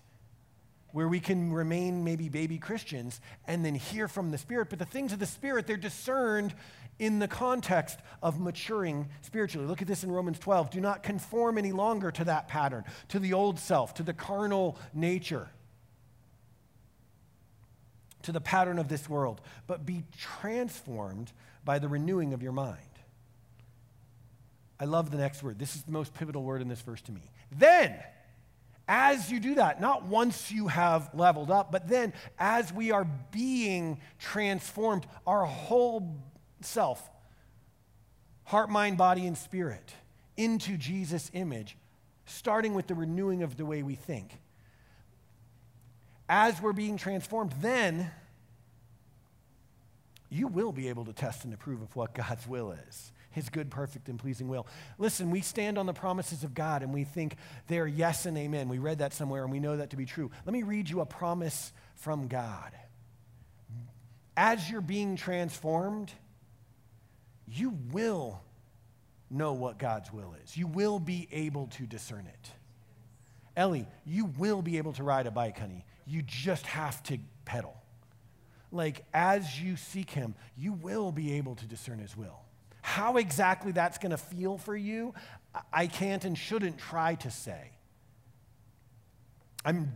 [0.92, 4.71] where we can remain maybe baby Christians and then hear from the Spirit.
[4.71, 6.55] But the things of the Spirit, they're discerned
[6.98, 9.66] in the context of maturing spiritually.
[9.66, 10.70] Look at this in Romans 12.
[10.70, 14.78] Do not conform any longer to that pattern, to the old self, to the carnal
[14.94, 15.48] nature,
[18.22, 21.32] to the pattern of this world, but be transformed
[21.64, 22.80] by the renewing of your mind.
[24.78, 25.59] I love the next word.
[25.59, 27.22] This is the most pivotal word in this verse to me.
[27.50, 27.96] Then,
[28.88, 33.06] as you do that, not once you have leveled up, but then as we are
[33.32, 36.20] being transformed, our whole
[36.66, 37.11] self,
[38.44, 39.94] heart, mind, body, and spirit,
[40.37, 41.76] into Jesus' image,
[42.24, 44.38] starting with the renewing of the way we think.
[46.29, 48.11] As we're being transformed, then
[50.29, 53.70] you will be able to test and approve of what God's will is his good,
[53.70, 54.66] perfect, and pleasing will.
[54.96, 58.66] Listen, we stand on the promises of God and we think they're yes and amen.
[58.70, 60.31] We read that somewhere and we know that to be true.
[60.46, 62.72] Let me read you a promise from God.
[64.38, 66.11] As you're being transformed,
[67.48, 68.42] you will
[69.30, 70.56] know what God's will is.
[70.56, 72.50] You will be able to discern it.
[73.56, 75.85] Ellie, you will be able to ride a bike, honey.
[76.06, 77.76] You just have to pedal.
[78.70, 82.40] Like, as you seek Him, you will be able to discern His will.
[82.82, 85.14] How exactly that's going to feel for you,
[85.72, 87.70] I can't and shouldn't try to say.
[89.64, 89.92] I'm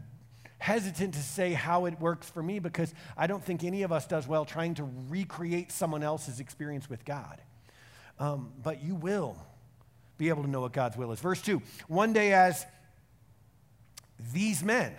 [0.60, 4.06] hesitant to say how it works for me because I don't think any of us
[4.06, 7.40] does well trying to recreate someone else's experience with God.
[8.18, 9.36] Um, but you will
[10.18, 11.20] be able to know what God's will is.
[11.20, 12.64] Verse 2 One day, as
[14.32, 14.92] these men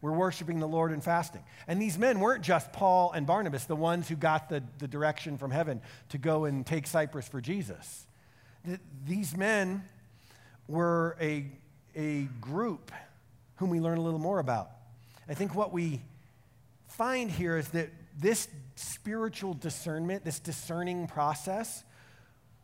[0.00, 1.42] were worshiping the Lord and fasting.
[1.66, 5.38] And these men weren't just Paul and Barnabas, the ones who got the, the direction
[5.38, 8.06] from heaven to go and take Cyprus for Jesus.
[9.04, 9.84] these men
[10.68, 11.46] were a,
[11.94, 12.90] a group
[13.56, 14.70] whom we learn a little more about.
[15.28, 16.02] I think what we
[16.86, 21.84] find here is that this spiritual discernment, this discerning process,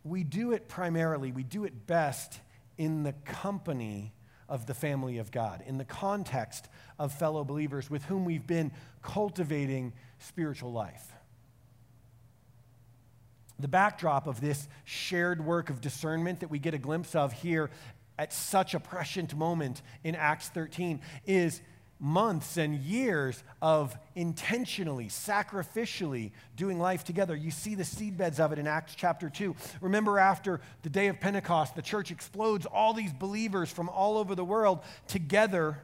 [0.04, 2.40] we do it primarily, we do it best
[2.78, 4.12] in the company
[4.48, 8.72] of the family of God, in the context of fellow believers with whom we've been
[9.02, 11.12] cultivating spiritual life.
[13.58, 17.70] The backdrop of this shared work of discernment that we get a glimpse of here
[18.18, 21.60] at such a prescient moment in Acts 13 is
[22.02, 27.36] months and years of intentionally, sacrificially doing life together.
[27.36, 29.54] You see the seedbeds of it in Acts chapter 2.
[29.80, 34.34] Remember, after the day of Pentecost, the church explodes all these believers from all over
[34.34, 35.78] the world together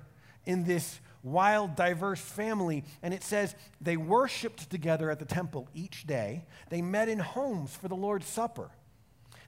[0.45, 2.83] in this wild, diverse family.
[3.01, 7.77] And it says they worshiped together at the temple each day, they met in homes
[7.77, 8.71] for the Lord's Supper.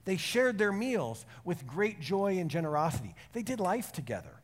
[0.05, 3.13] They shared their meals with great joy and generosity.
[3.33, 4.40] They did life together.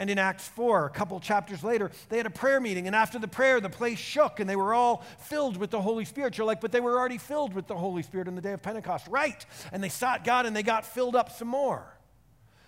[0.00, 2.86] And in Acts 4, a couple chapters later, they had a prayer meeting.
[2.86, 6.06] And after the prayer, the place shook and they were all filled with the Holy
[6.06, 6.38] Spirit.
[6.38, 8.62] You're like, but they were already filled with the Holy Spirit on the day of
[8.62, 9.08] Pentecost.
[9.08, 9.44] Right.
[9.72, 11.84] And they sought God and they got filled up some more.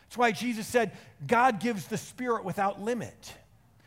[0.03, 0.93] That's why Jesus said,
[1.27, 3.33] God gives the Spirit without limit.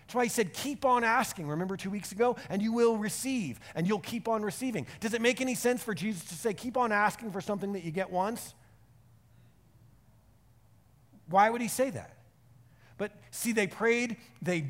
[0.08, 1.48] That's why he said, keep on asking.
[1.48, 2.38] Remember two weeks ago?
[2.50, 4.88] And you will receive, and you'll keep on receiving.
[5.02, 7.84] Does it make any sense for Jesus to say, keep on asking for something that
[7.84, 8.56] you get once?
[11.30, 12.15] Why would he say that?
[12.98, 14.62] But see, they prayed, they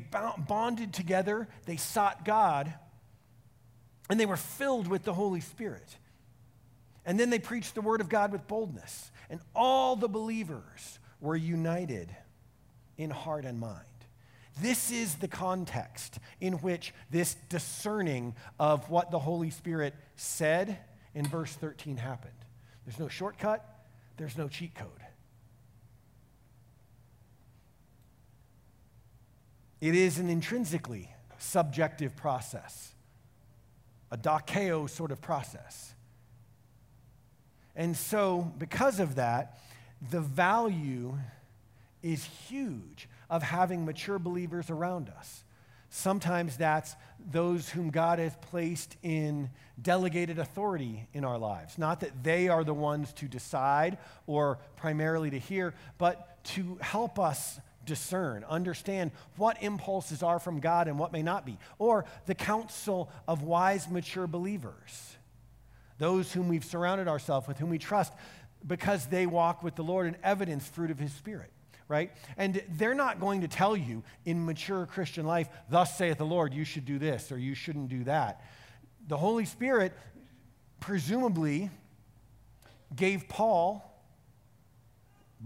[0.48, 2.72] bonded together, they sought God,
[4.10, 5.96] and they were filled with the Holy Spirit.
[7.04, 9.10] And then they preached the word of God with boldness.
[9.30, 12.14] And all the believers were united
[12.98, 13.84] in heart and mind.
[14.60, 20.78] This is the context in which this discerning of what the Holy Spirit said
[21.14, 22.32] in verse 13 happened.
[22.84, 23.64] There's no shortcut,
[24.16, 24.88] there's no cheat code.
[29.80, 32.92] It is an intrinsically subjective process,
[34.10, 35.94] a dokeo sort of process.
[37.74, 39.58] And so, because of that,
[40.10, 41.18] the value
[42.02, 45.44] is huge of having mature believers around us.
[45.90, 46.94] Sometimes that's
[47.30, 51.78] those whom God has placed in delegated authority in our lives.
[51.78, 57.18] Not that they are the ones to decide or primarily to hear, but to help
[57.18, 61.56] us discern, understand what impulses are from God and what may not be.
[61.78, 65.16] Or the counsel of wise, mature believers,
[65.98, 68.12] those whom we've surrounded ourselves with, whom we trust,
[68.66, 71.50] because they walk with the Lord and evidence fruit of His Spirit
[71.88, 72.10] right?
[72.36, 76.52] And they're not going to tell you in mature Christian life, thus saith the Lord,
[76.52, 78.42] you should do this or you shouldn't do that.
[79.06, 79.92] The Holy Spirit
[80.80, 81.70] presumably
[82.94, 83.85] gave Paul,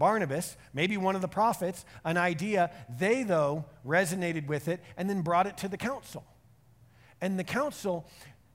[0.01, 2.71] Barnabas, maybe one of the prophets, an idea.
[2.99, 6.25] They, though, resonated with it and then brought it to the council.
[7.21, 8.05] And the council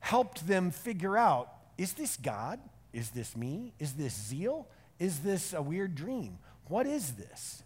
[0.01, 2.59] helped them figure out is this God?
[2.93, 3.73] Is this me?
[3.79, 4.67] Is this zeal?
[4.99, 6.39] Is this a weird dream?
[6.69, 7.63] What is this?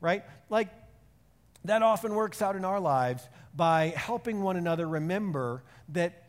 [0.00, 0.24] right?
[0.48, 0.68] Like,
[1.64, 6.24] that often works out in our lives by helping one another remember that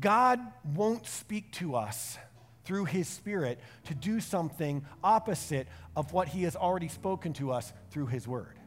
[0.00, 0.40] God
[0.74, 2.18] won't speak to us
[2.66, 7.72] through His Spirit to do something opposite of what He has already spoken to us
[7.90, 8.58] through His Word.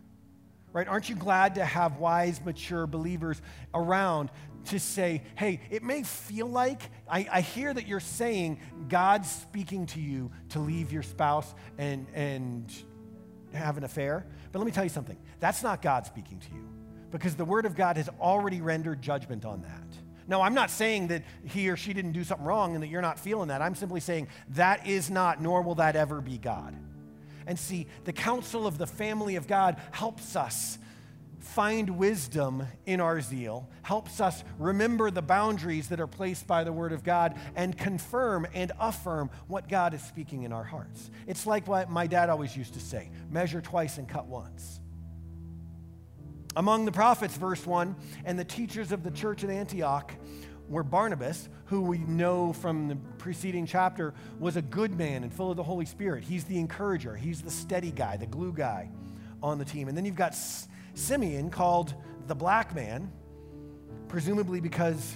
[0.71, 0.88] Right?
[0.88, 3.41] Aren't you glad to have wise, mature believers
[3.73, 4.29] around
[4.65, 9.88] to say, hey, it may feel like, I, I hear that you're saying God's speaking
[9.88, 12.71] to you to leave your spouse and, and
[13.53, 14.25] have an affair.
[14.51, 16.67] But let me tell you something that's not God speaking to you
[17.12, 20.09] because the Word of God has already rendered judgment on that.
[20.30, 23.02] Now, I'm not saying that he or she didn't do something wrong and that you're
[23.02, 23.63] not feeling that.
[23.63, 26.76] I'm simply saying that is not, nor will that ever be God.
[27.48, 30.78] And see, the counsel of the family of God helps us
[31.39, 36.71] find wisdom in our zeal, helps us remember the boundaries that are placed by the
[36.71, 41.10] Word of God, and confirm and affirm what God is speaking in our hearts.
[41.25, 44.80] It's like what my dad always used to say measure twice and cut once.
[46.56, 47.95] Among the prophets, verse 1,
[48.25, 50.12] and the teachers of the church at Antioch
[50.67, 55.52] were Barnabas, who we know from the preceding chapter was a good man and full
[55.52, 56.23] of the Holy Spirit.
[56.23, 58.89] He's the encourager, he's the steady guy, the glue guy
[59.41, 59.87] on the team.
[59.87, 60.35] And then you've got
[60.93, 61.93] Simeon, called
[62.27, 63.12] the black man,
[64.08, 65.15] presumably because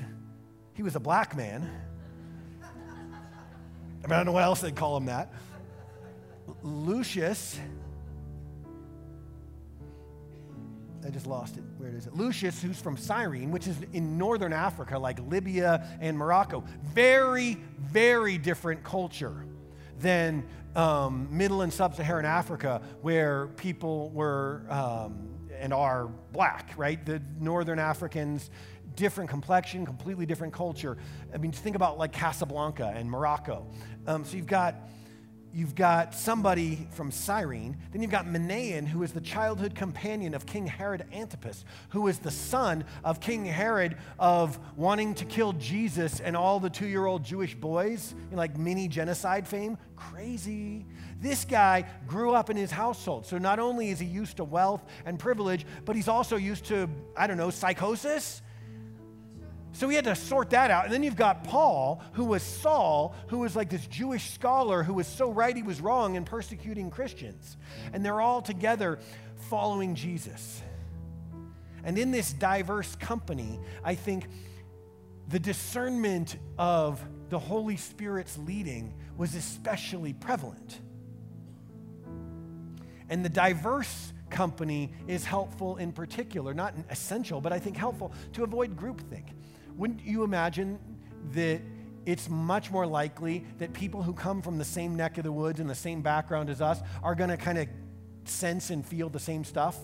[0.73, 1.69] he was a black man.
[4.03, 5.31] I, mean, I don't know what else they'd call him that.
[6.61, 7.59] Lucius,
[11.05, 11.63] I just lost it.
[11.77, 12.15] Where is it?
[12.15, 16.63] Lucius, who's from Cyrene, which is in northern Africa, like Libya and Morocco.
[16.93, 19.45] Very, very different culture
[19.99, 20.45] than
[20.75, 25.29] um, middle and sub Saharan Africa, where people were um,
[25.59, 27.05] and are black, right?
[27.05, 28.49] The northern Africans,
[28.95, 30.97] different complexion, completely different culture.
[31.33, 33.67] I mean, think about like Casablanca and Morocco.
[34.07, 34.75] Um, so you've got
[35.53, 37.77] you've got somebody from Cyrene.
[37.91, 42.19] Then you've got Manaen, who is the childhood companion of King Herod Antipas, who is
[42.19, 47.05] the son of King Herod of wanting to kill Jesus and all the two year
[47.05, 49.77] old Jewish boys in like mini genocide fame.
[49.95, 50.85] Crazy.
[51.21, 53.25] This guy grew up in his household.
[53.25, 56.89] So not only is he used to wealth and privilege, but he's also used to,
[57.15, 58.42] I don't know, psychosis
[59.73, 60.85] so he had to sort that out.
[60.85, 64.93] And then you've got Paul, who was Saul, who was like this Jewish scholar who
[64.93, 67.57] was so right he was wrong in persecuting Christians.
[67.91, 68.99] And they're all together
[69.49, 70.61] following Jesus.
[71.83, 74.27] And in this diverse company, I think
[75.27, 80.79] the discernment of the Holy Spirit's leading was especially prevalent.
[83.09, 88.43] And the diverse company is helpful in particular, not essential, but I think helpful to
[88.43, 89.25] avoid groupthink.
[89.75, 90.79] Wouldn't you imagine
[91.31, 91.61] that
[92.05, 95.59] it's much more likely that people who come from the same neck of the woods
[95.59, 97.67] and the same background as us are going to kind of
[98.25, 99.77] sense and feel the same stuff?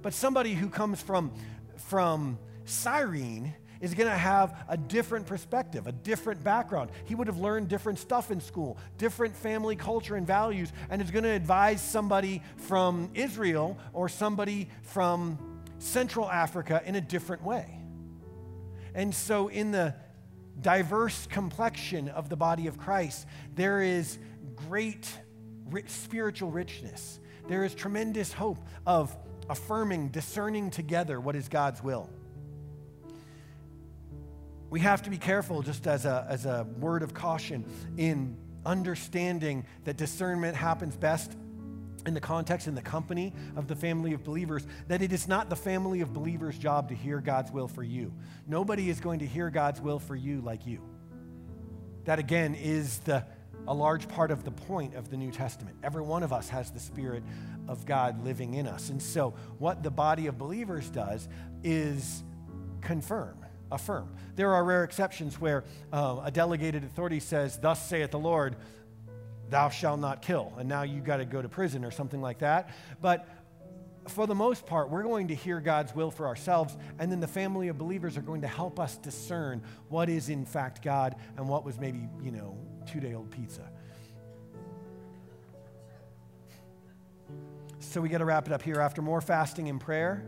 [0.00, 1.32] But somebody who comes from,
[1.76, 6.90] from Cyrene is going to have a different perspective, a different background.
[7.04, 11.10] He would have learned different stuff in school, different family culture and values, and is
[11.10, 15.36] going to advise somebody from Israel or somebody from
[15.78, 17.81] Central Africa in a different way.
[18.94, 19.94] And so, in the
[20.60, 24.18] diverse complexion of the body of Christ, there is
[24.68, 25.08] great
[25.70, 27.20] rich, spiritual richness.
[27.48, 29.16] There is tremendous hope of
[29.48, 32.08] affirming, discerning together what is God's will.
[34.70, 37.64] We have to be careful, just as a, as a word of caution,
[37.96, 41.36] in understanding that discernment happens best
[42.06, 45.48] in the context, in the company of the family of believers, that it is not
[45.48, 48.12] the family of believers' job to hear God's will for you.
[48.46, 50.80] Nobody is going to hear God's will for you like you.
[52.04, 53.24] That again is the,
[53.68, 55.76] a large part of the point of the New Testament.
[55.82, 57.22] Every one of us has the Spirit
[57.68, 58.90] of God living in us.
[58.90, 61.28] And so, what the body of believers does
[61.62, 62.24] is
[62.80, 63.36] confirm,
[63.70, 64.12] affirm.
[64.34, 68.56] There are rare exceptions where uh, a delegated authority says, Thus saith the Lord
[69.50, 72.38] thou shalt not kill, and now you've got to go to prison or something like
[72.38, 72.70] that.
[73.00, 73.28] But
[74.08, 77.28] for the most part, we're going to hear God's will for ourselves, and then the
[77.28, 81.48] family of believers are going to help us discern what is in fact God and
[81.48, 83.70] what was maybe, you know, two day old pizza.
[87.78, 88.80] So we got to wrap it up here.
[88.80, 90.24] After more fasting and prayer,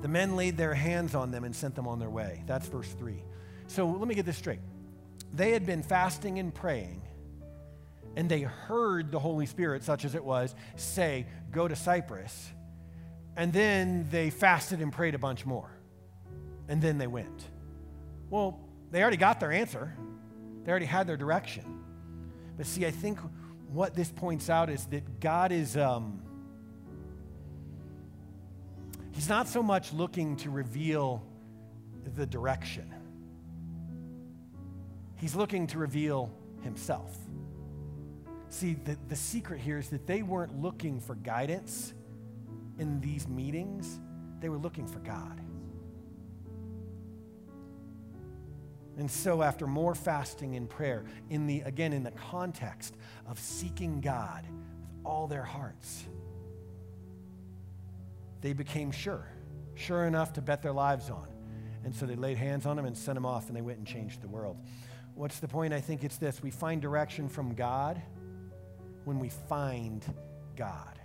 [0.00, 2.42] the men laid their hands on them and sent them on their way.
[2.46, 3.22] That's verse 3.
[3.66, 4.60] So let me get this straight
[5.32, 7.02] they had been fasting and praying,
[8.16, 12.50] and they heard the Holy Spirit, such as it was, say, Go to Cyprus.
[13.34, 15.70] And then they fasted and prayed a bunch more.
[16.68, 17.48] And then they went.
[18.28, 18.60] Well,
[18.90, 19.94] they already got their answer,
[20.64, 21.80] they already had their direction.
[22.56, 23.18] But see, I think
[23.72, 25.76] what this points out is that God is.
[25.76, 26.20] Um,
[29.12, 31.22] he's not so much looking to reveal
[32.14, 32.92] the direction
[35.22, 37.16] He's looking to reveal himself.
[38.48, 41.94] See, the, the secret here is that they weren't looking for guidance
[42.76, 44.00] in these meetings,
[44.40, 45.40] they were looking for God.
[48.98, 52.96] And so, after more fasting and prayer, in the, again, in the context
[53.28, 56.02] of seeking God with all their hearts,
[58.40, 59.28] they became sure,
[59.76, 61.28] sure enough to bet their lives on.
[61.84, 63.86] And so they laid hands on him and sent him off, and they went and
[63.86, 64.56] changed the world.
[65.14, 65.74] What's the point?
[65.74, 68.00] I think it's this we find direction from God
[69.04, 70.04] when we find
[70.56, 70.98] God.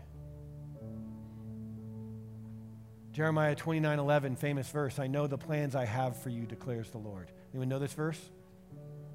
[3.11, 4.99] Jeremiah 29 11, famous verse.
[4.99, 7.31] I know the plans I have for you, declares the Lord.
[7.51, 8.19] Anyone know this verse?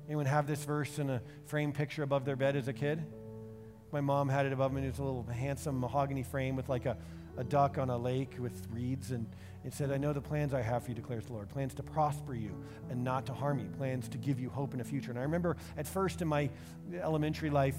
[0.09, 3.05] Anyone have this verse in a frame picture above their bed as a kid?
[3.93, 4.83] My mom had it above me.
[4.83, 6.97] It was a little handsome mahogany frame with like a,
[7.37, 9.27] a duck on a lake with reeds and
[9.65, 11.83] it said, I know the plans I have for you, declares the Lord plans to
[11.83, 12.51] prosper you
[12.91, 15.11] and not to harm you, plans to give you hope in a future.
[15.11, 16.51] And I remember at first in my
[17.01, 17.77] elementary life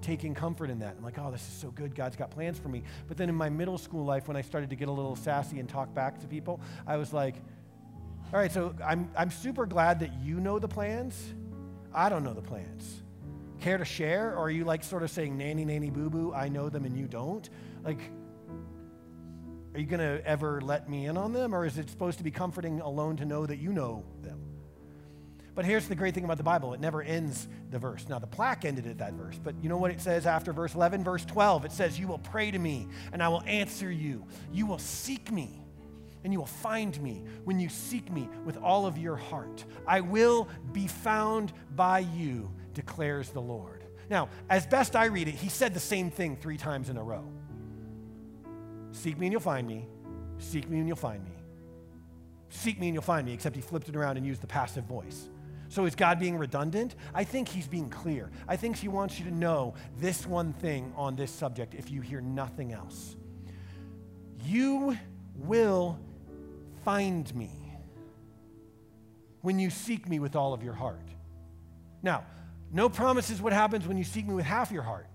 [0.00, 0.94] taking comfort in that.
[0.96, 1.94] I'm like, oh, this is so good.
[1.94, 2.82] God's got plans for me.
[3.08, 5.58] But then in my middle school life, when I started to get a little sassy
[5.58, 7.36] and talk back to people, I was like,
[8.32, 11.34] all right, so I'm, I'm super glad that you know the plans.
[11.92, 13.02] I don't know the plans.
[13.60, 14.32] Care to share?
[14.36, 16.96] Or are you like sort of saying, nanny, nanny, boo boo, I know them and
[16.96, 17.48] you don't?
[17.82, 18.00] Like,
[19.74, 21.52] are you going to ever let me in on them?
[21.52, 24.40] Or is it supposed to be comforting alone to know that you know them?
[25.56, 28.08] But here's the great thing about the Bible it never ends the verse.
[28.08, 30.74] Now, the plaque ended at that verse, but you know what it says after verse
[30.74, 31.02] 11?
[31.04, 34.26] Verse 12, it says, You will pray to me, and I will answer you.
[34.52, 35.60] You will seek me,
[36.22, 39.64] and you will find me when you seek me with all of your heart.
[39.86, 43.84] I will be found by you, declares the Lord.
[44.10, 47.02] Now, as best I read it, he said the same thing three times in a
[47.02, 47.24] row
[48.94, 49.86] Seek me, and you'll find me.
[50.38, 51.32] Seek me, and you'll find me.
[52.48, 54.84] Seek me, and you'll find me, except he flipped it around and used the passive
[54.84, 55.28] voice.
[55.68, 56.94] So is God being redundant?
[57.12, 58.30] I think he's being clear.
[58.46, 62.02] I think he wants you to know this one thing on this subject if you
[62.02, 63.16] hear nothing else.
[64.44, 64.96] You
[65.34, 65.98] will
[66.84, 67.50] find me
[69.40, 71.08] when you seek me with all of your heart.
[72.00, 72.24] Now,
[72.70, 75.08] no promises what happens when you seek me with half your heart.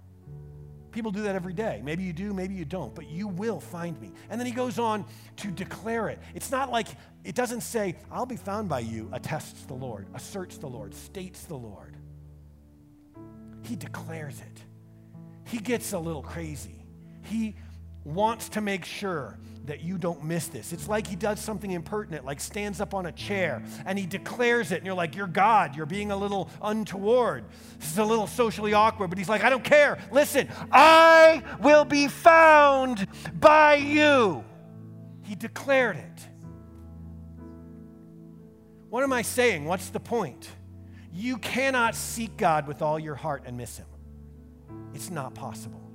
[0.91, 1.81] People do that every day.
[1.83, 4.11] Maybe you do, maybe you don't, but you will find me.
[4.29, 5.05] And then he goes on
[5.37, 6.19] to declare it.
[6.33, 6.87] It's not like,
[7.23, 11.43] it doesn't say, I'll be found by you, attests the Lord, asserts the Lord, states
[11.43, 11.95] the Lord.
[13.63, 14.63] He declares it.
[15.45, 16.85] He gets a little crazy.
[17.23, 17.55] He
[18.13, 20.73] wants to make sure that you don't miss this.
[20.73, 24.71] It's like he does something impertinent, like stands up on a chair and he declares
[24.71, 27.45] it, and you're like, You're God, you're being a little untoward.
[27.79, 29.99] This is a little socially awkward, but he's like, I don't care.
[30.11, 33.07] Listen, I will be found
[33.39, 34.43] by you.
[35.23, 36.27] He declared it.
[38.89, 39.65] What am I saying?
[39.65, 40.49] What's the point?
[41.13, 43.85] You cannot seek God with all your heart and miss him.
[44.95, 45.88] It's not possible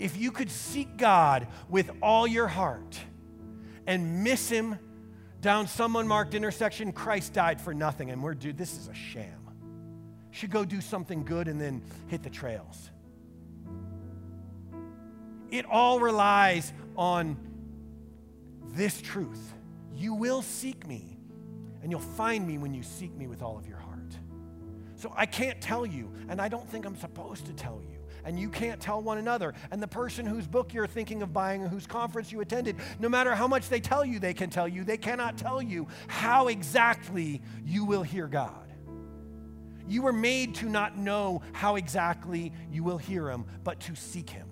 [0.00, 2.98] if you could seek God with all your heart
[3.86, 4.78] and miss Him
[5.42, 8.10] down some unmarked intersection, Christ died for nothing.
[8.10, 9.36] And we're, dude, this is a sham.
[10.30, 12.90] Should go do something good and then hit the trails.
[15.50, 17.36] It all relies on
[18.72, 19.52] this truth.
[19.94, 21.18] You will seek me,
[21.82, 24.16] and you'll find me when you seek me with all of your heart.
[24.94, 28.38] So I can't tell you, and I don't think I'm supposed to tell you and
[28.38, 29.54] you can't tell one another.
[29.70, 33.08] And the person whose book you're thinking of buying, or whose conference you attended, no
[33.08, 36.48] matter how much they tell you they can tell you, they cannot tell you how
[36.48, 38.72] exactly you will hear God.
[39.88, 44.30] You were made to not know how exactly you will hear Him, but to seek
[44.30, 44.46] Him.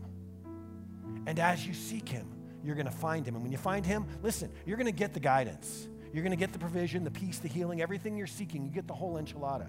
[1.26, 2.26] And as you seek Him,
[2.64, 3.36] you're going to find Him.
[3.36, 5.86] And when you find Him, listen, you're going to get the guidance.
[6.12, 8.64] You're going to get the provision, the peace, the healing, everything you're seeking.
[8.64, 9.68] You get the whole enchilada.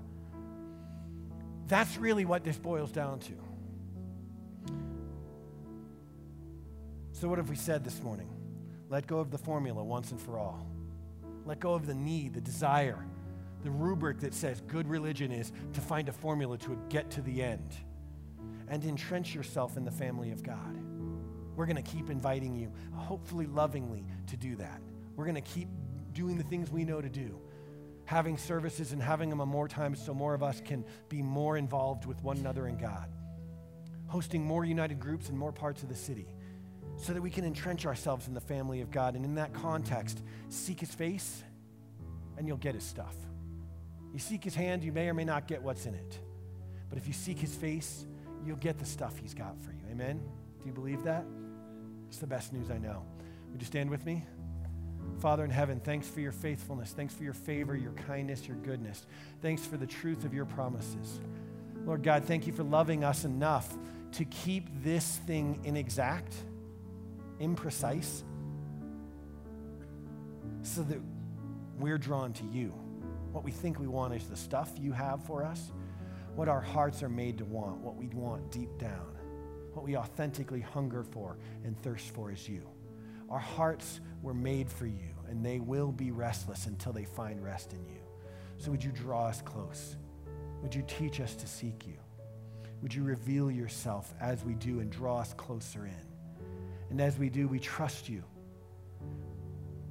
[1.68, 3.34] That's really what this boils down to.
[7.20, 8.30] So, what have we said this morning?
[8.88, 10.66] Let go of the formula once and for all.
[11.46, 13.06] Let go of the need, the desire,
[13.62, 17.44] the rubric that says good religion is to find a formula to get to the
[17.44, 17.76] end.
[18.70, 20.80] And entrench yourself in the family of God.
[21.58, 24.80] We're going to keep inviting you, hopefully lovingly, to do that.
[25.18, 25.68] We're going to keep
[26.14, 27.38] doing the things we know to do
[28.06, 32.08] having services and having them more times so more of us can be more involved
[32.08, 33.08] with one another and God.
[34.08, 36.26] Hosting more united groups in more parts of the city
[37.00, 39.16] so that we can entrench ourselves in the family of God.
[39.16, 41.44] And in that context, seek his face
[42.38, 43.16] and you'll get his stuff.
[44.14, 46.20] You seek his hand, you may or may not get what's in it.
[46.90, 48.06] But if you seek his face,
[48.46, 49.80] you'll get the stuff he's got for you.
[49.92, 50.22] Amen?
[50.62, 51.24] Do you believe that?
[52.10, 53.06] It's the best news I know.
[53.52, 54.26] Would you stand with me?
[55.20, 56.92] Father in heaven, thanks for your faithfulness.
[56.92, 59.06] Thanks for your favor, your kindness, your goodness.
[59.42, 61.20] Thanks for the truth of your promises.
[61.86, 63.74] Lord God, thank you for loving us enough
[64.14, 66.34] to keep this thing inexact
[67.40, 68.24] imprecise,
[70.62, 71.00] so that
[71.78, 72.74] we're drawn to you.
[73.32, 75.72] What we think we want is the stuff you have for us,
[76.36, 79.16] what our hearts are made to want, what we want deep down,
[79.74, 82.68] what we authentically hunger for and thirst for is you.
[83.30, 87.74] Our hearts were made for you, and they will be restless until they find rest
[87.74, 88.02] in you.
[88.58, 89.96] So, would you draw us close?
[90.62, 91.98] Would you teach us to seek you?
[92.82, 96.09] Would you reveal yourself as we do and draw us closer in?
[96.90, 98.24] And as we do, we trust you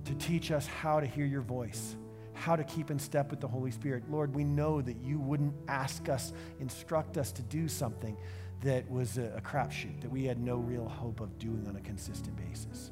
[0.04, 1.96] to teach us how to hear your voice,
[2.32, 4.04] how to keep in step with the Holy Spirit.
[4.10, 8.16] Lord, we know that you wouldn't ask us, instruct us to do something
[8.62, 11.80] that was a, a crapshoot, that we had no real hope of doing on a
[11.80, 12.90] consistent basis.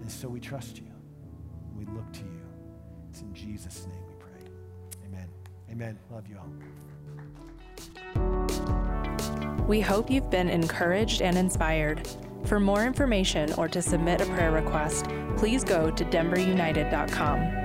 [0.00, 0.86] And so we trust you.
[1.76, 2.42] We look to you.
[3.10, 4.40] It's in Jesus' name we pray.
[5.06, 5.28] Amen.
[5.70, 5.98] Amen.
[6.10, 6.48] Love you all.
[9.66, 12.08] We hope you've been encouraged and inspired.
[12.44, 17.61] For more information or to submit a prayer request, please go to denverunited.com.